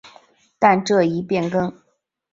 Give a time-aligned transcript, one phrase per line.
[0.57, 1.91] 但这一变更引发不少批评。